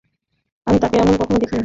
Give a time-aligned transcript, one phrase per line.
[0.67, 1.59] আমি তাকে এমন কখনো দেখি নি।